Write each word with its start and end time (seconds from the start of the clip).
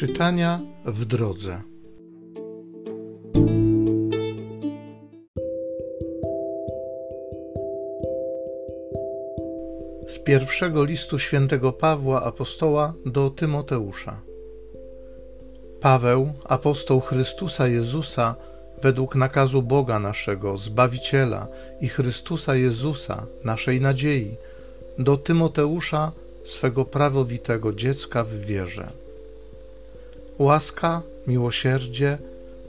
Czytania 0.00 0.60
w 0.84 1.04
drodze. 1.04 1.62
Z 10.08 10.18
pierwszego 10.24 10.84
listu 10.84 11.18
świętego 11.18 11.72
Pawła 11.72 12.22
apostoła 12.22 12.94
do 13.06 13.30
Tymoteusza. 13.30 14.20
Paweł, 15.80 16.32
apostoł 16.44 17.00
Chrystusa 17.00 17.68
Jezusa, 17.68 18.36
według 18.82 19.16
nakazu 19.16 19.62
Boga 19.62 19.98
naszego, 19.98 20.58
Zbawiciela 20.58 21.48
i 21.80 21.88
Chrystusa 21.88 22.54
Jezusa, 22.54 23.26
naszej 23.44 23.80
nadziei, 23.80 24.36
do 24.98 25.16
Tymoteusza, 25.16 26.12
swego 26.44 26.84
prawowitego 26.84 27.72
dziecka 27.72 28.24
w 28.24 28.34
wierze 28.34 29.00
Łaska, 30.40 31.02
miłosierdzie, 31.26 32.18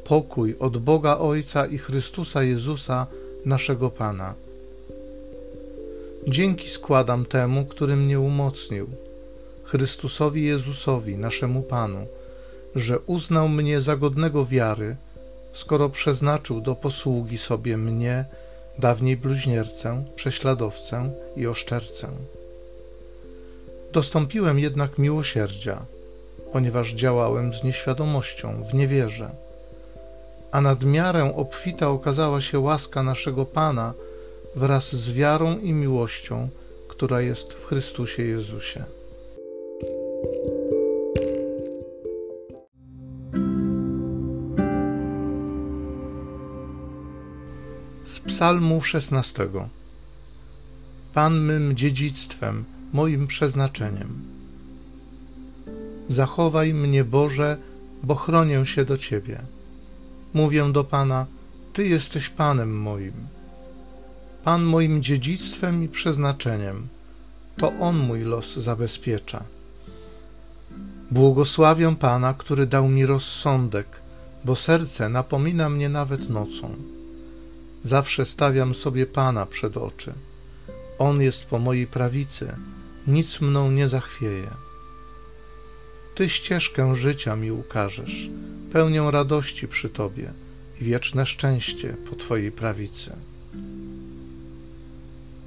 pokój 0.03 0.55
od 0.59 0.77
Boga 0.77 1.17
Ojca 1.17 1.65
i 1.65 1.77
Chrystusa 1.77 2.43
Jezusa, 2.43 3.07
naszego 3.45 3.89
Pana. 3.89 4.33
Dzięki 6.27 6.69
składam 6.69 7.25
temu, 7.25 7.65
który 7.65 7.95
mnie 7.95 8.19
umocnił, 8.19 8.87
Chrystusowi 9.63 10.43
Jezusowi, 10.43 11.17
naszemu 11.17 11.61
Panu, 11.61 12.05
że 12.75 12.99
uznał 12.99 13.49
mnie 13.49 13.81
za 13.81 13.95
godnego 13.95 14.45
wiary, 14.45 14.95
skoro 15.53 15.89
przeznaczył 15.89 16.61
do 16.61 16.75
posługi 16.75 17.37
sobie 17.37 17.77
mnie, 17.77 18.25
dawniej 18.79 19.17
bluźniercę, 19.17 20.03
prześladowcę 20.15 21.11
i 21.35 21.47
oszczercę. 21.47 22.07
Dostąpiłem 23.93 24.59
jednak 24.59 24.97
miłosierdzia, 24.97 25.85
ponieważ 26.53 26.93
działałem 26.93 27.53
z 27.53 27.63
nieświadomością, 27.63 28.63
w 28.63 28.73
niewierze. 28.73 29.31
A 30.51 30.61
nad 30.61 30.83
miarę 30.83 31.35
obfita 31.35 31.89
okazała 31.89 32.41
się 32.41 32.59
łaska 32.59 33.03
naszego 33.03 33.45
Pana 33.45 33.93
wraz 34.55 34.95
z 34.95 35.11
wiarą 35.11 35.57
i 35.57 35.73
miłością, 35.73 36.49
która 36.87 37.21
jest 37.21 37.53
w 37.53 37.65
Chrystusie 37.65 38.23
Jezusie. 38.23 38.83
Z 48.05 48.19
Psalmu 48.19 48.81
16. 48.81 49.47
Pan 51.13 51.39
mym 51.39 51.75
dziedzictwem, 51.75 52.65
moim 52.93 53.27
przeznaczeniem. 53.27 54.30
Zachowaj 56.11 56.73
mnie, 56.73 57.03
Boże, 57.03 57.57
bo 58.03 58.15
chronię 58.15 58.65
się 58.65 58.85
do 58.85 58.97
Ciebie. 58.97 59.41
Mówię 60.33 60.71
do 60.71 60.83
Pana, 60.83 61.25
Ty 61.73 61.87
jesteś 61.87 62.29
Panem 62.29 62.77
moim. 62.77 63.13
Pan 64.43 64.63
moim 64.63 65.03
dziedzictwem 65.03 65.83
i 65.83 65.87
przeznaczeniem. 65.87 66.87
To 67.57 67.73
On 67.79 67.97
mój 67.97 68.21
los 68.21 68.55
zabezpiecza. 68.55 69.43
Błogosławię 71.11 71.95
Pana, 71.95 72.33
który 72.33 72.65
dał 72.65 72.87
mi 72.87 73.05
rozsądek, 73.05 73.87
bo 74.45 74.55
serce 74.55 75.09
napomina 75.09 75.69
mnie 75.69 75.89
nawet 75.89 76.29
nocą. 76.29 76.75
Zawsze 77.83 78.25
stawiam 78.25 78.75
sobie 78.75 79.05
Pana 79.05 79.45
przed 79.45 79.77
oczy. 79.77 80.13
On 80.99 81.21
jest 81.21 81.45
po 81.45 81.59
mojej 81.59 81.87
prawicy, 81.87 82.55
nic 83.07 83.41
mną 83.41 83.71
nie 83.71 83.89
zachwieje. 83.89 84.47
Ty 86.15 86.29
ścieżkę 86.29 86.95
życia 86.95 87.35
mi 87.35 87.51
ukażesz, 87.51 88.29
pełnią 88.73 89.11
radości 89.11 89.67
przy 89.67 89.89
Tobie 89.89 90.31
i 90.81 90.85
wieczne 90.85 91.25
szczęście 91.25 91.95
po 92.09 92.15
Twojej 92.15 92.51
prawicy. 92.51 93.11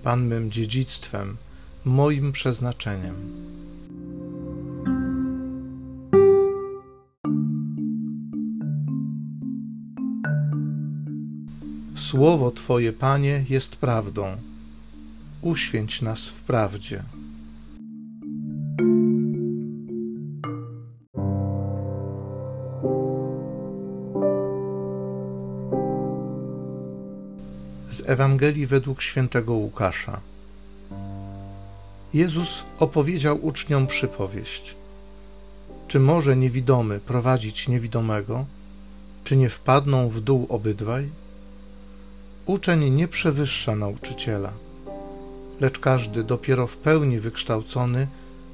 Pan 0.03 0.27
mym 0.27 0.51
dziedzictwem, 0.51 1.37
moim 1.85 2.33
przeznaczeniem. 2.33 3.15
Słowo 11.97 12.51
Twoje, 12.51 12.93
Panie, 12.93 13.45
jest 13.49 13.77
prawdą. 13.77 14.37
Uświęć 15.43 16.03
nas 16.03 16.21
w 16.21 16.41
prawdzie. 16.41 17.03
Z 27.95 28.03
Ewangelii 28.07 28.67
według 28.67 29.03
świętego 29.03 29.53
Łukasza. 29.53 30.21
Jezus 32.15 32.63
opowiedział 32.79 33.47
uczniom 33.47 33.87
przypowieść. 33.87 34.75
Czy 35.89 36.01
może 36.01 36.37
niewidomy 36.37 37.01
prowadzić 37.01 37.69
niewidomego? 37.69 38.45
Czy 39.25 39.37
nie 39.37 39.49
wpadną 39.49 40.09
w 40.09 40.21
dół 40.21 40.47
obydwaj? 40.49 41.09
Uczeń 42.47 42.91
nie 42.91 43.09
przewyższa 43.09 43.77
nauczyciela, 43.77 44.53
lecz 45.61 45.79
każdy 45.79 46.25
dopiero 46.25 46.67
w 46.67 46.77
pełni 46.77 47.21
wykształcony 47.21 48.07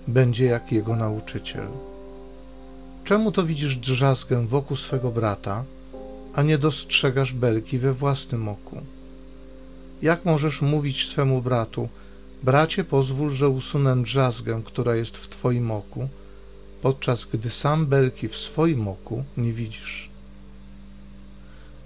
będzie 0.08 0.44
jak 0.44 0.72
jego 0.72 0.96
nauczyciel. 0.96 1.66
Czemu 3.04 3.32
to 3.32 3.46
widzisz 3.46 3.76
drzazgę 3.76 4.46
wokół 4.46 4.76
swego 4.76 5.10
brata, 5.10 5.64
a 6.34 6.42
nie 6.42 6.58
dostrzegasz 6.58 7.32
belki 7.32 7.78
we 7.78 7.92
własnym 7.92 8.48
oku? 8.48 8.76
Jak 10.02 10.24
możesz 10.24 10.62
mówić 10.62 11.08
swemu 11.08 11.42
bratu, 11.42 11.88
bracie, 12.42 12.84
pozwól, 12.84 13.30
że 13.30 13.48
usunę 13.48 14.02
drzazgę, 14.02 14.62
która 14.64 14.96
jest 14.96 15.16
w 15.16 15.28
twoim 15.28 15.70
oku, 15.70 16.08
podczas 16.82 17.24
gdy 17.24 17.50
sam 17.50 17.86
belki 17.86 18.28
w 18.28 18.36
swoim 18.36 18.88
oku 18.88 19.24
nie 19.36 19.52
widzisz? 19.52 20.10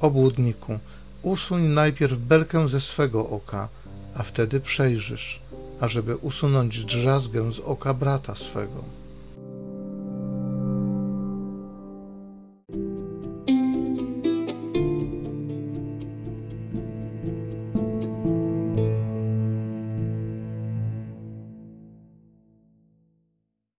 Obłudniku, 0.00 0.78
usuń 1.22 1.62
najpierw 1.62 2.18
belkę 2.18 2.68
ze 2.68 2.80
swego 2.80 3.28
oka, 3.28 3.68
a 4.14 4.22
wtedy 4.22 4.60
przejrzysz, 4.60 5.40
ażeby 5.80 6.16
usunąć 6.16 6.84
drzazgę 6.84 7.52
z 7.52 7.58
oka 7.60 7.94
brata 7.94 8.34
swego. 8.34 9.03